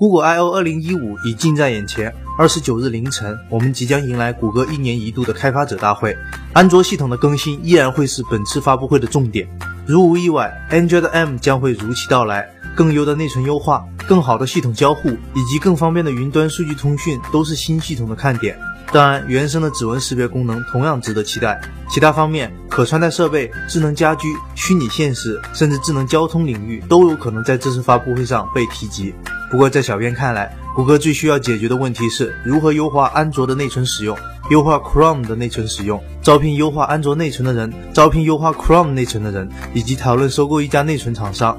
[0.00, 2.14] Google I/O 2015已近在眼前。
[2.38, 6.16] 二十九日凌晨，我们即将迎来谷歌一年一度的开发者大会，
[6.52, 9.48] 安卓系统的更新依然会是本次发布会的重点。
[9.88, 12.48] 如无意外，Android M 将会如期到来。
[12.76, 18.56] 更优的内存优化、更好的系统交互以及更方便的云端数据通讯都是新系统的看点。
[18.92, 21.60] 当然，原生的指纹识别功能同样值得期待。
[21.90, 29.12] 其他方面，可穿戴设备、智能家居、虚拟现实，甚至智能交通领域都有可能在这次发布会上被提及。
[29.50, 34.14] 不过，在小编看来，谷歌最需要解决的问题是如何优化安卓的内存使用，
[34.50, 41.58] 优化 Chrome 的内存使用，招聘优化安卓内存的人，招聘优化 Chrome 内存的人，以及讨论收购一家内存厂商。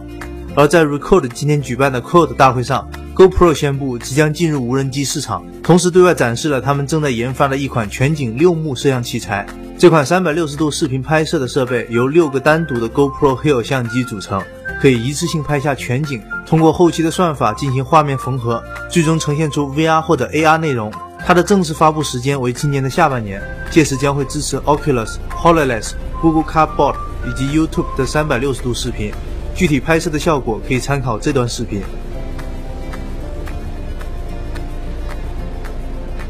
[0.56, 9.46] 而在 Record 今天举办的 Code 大会上，GoPro 宣布即将进入无人机市场，同时对外展示了他们正在研发的一款全景六目摄像器材。
[9.78, 14.44] 这款三百六十度视频拍摄的设备由六个单独的 GoPro Hero 相机组成。
[14.80, 20.90] 可以一次性拍下全景，通过后期的算法进行画面缝合，最终呈现出 VR 或者 AR 内容。
[21.26, 26.96] 它的正式发布时间为今年的下半年，届时将会支持 Oculus、Hololens、Google Cardboard
[27.28, 29.12] 以及 YouTube 的三百六十度视频。
[29.54, 31.82] 具体拍摄的效果可以参考这段视频。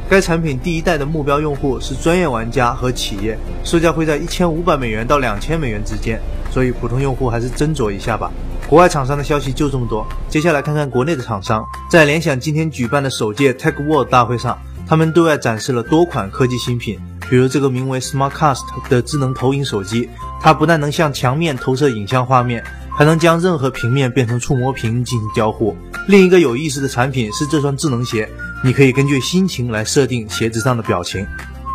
[0.10, 6.20] 该产品第一代的目标用户是专业玩家和企业，售价会在一千五百美元到两千美元之间。
[6.52, 8.32] 所以普通用户还是斟酌一下吧。
[8.70, 11.66] 国外厂商的消息就这么多，接下来看看国内的厂商。
[11.90, 20.08] 在联想今天举办的首届 Tech World 大会上，他们对外展示了多款科技新品，比如这个名为 SmartCast 的智能投影手机，
[20.40, 22.64] 它不但能向墙面投射影像画面，
[22.96, 25.76] 还能将任何平面变成触摸屏进行交互。
[26.08, 28.30] 另一个有意思的产品是这双智能鞋，
[28.64, 31.26] 你可以根据心情来设定鞋子上的表情。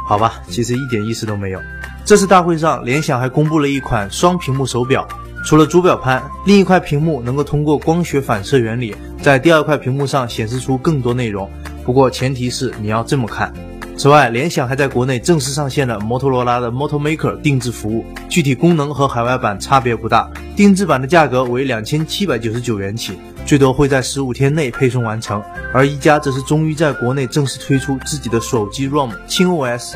[0.07, 1.61] 好吧，其实一点意思都没有。
[2.05, 5.09] 这次大会上，联想还公布了一款双屏幕手表，
[5.45, 11.49] 除了主表盘，另一块屏幕能够通过光学反射原理，在第二块屏幕上显示出更多内容。
[11.85, 13.53] 不过前提是你要这么看。
[13.95, 25.43] 此外，联想还在国内正式上线了摩托罗拉的 Moto Maker 定制服务，具体功能和海外版差别不大，定制版的价格为两千七百九十九元起，最多会在十五天内配送完成。
[25.75, 29.95] 而一加则是终于在国内正式推出自己的手机 ROM 轻 OS。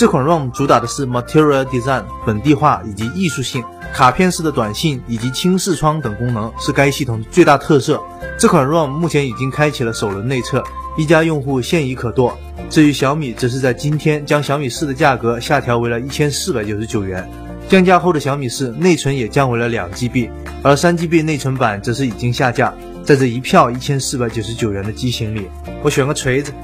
[0.00, 3.62] 这款 ROM 主打的是 Material Design 本地化以及艺术性，
[3.92, 8.00] 卡片式的短信以及轻视窗等功能是该系统的最大特色。
[8.38, 10.64] 这款 ROM 目前已经开启了首轮内测，
[10.96, 12.34] 一加用户现已可剁。
[12.70, 17.30] 至于小米，则是在今天将小米四的价格下调为了一千四百九十九元。
[17.68, 20.30] 降价后的小米四内存也降为了两 GB，
[20.62, 22.72] 而三 GB 内存版则是已经下架。
[23.04, 25.46] 在这一票一千四百九十九元的机型里，
[25.82, 26.54] 我选个锤子。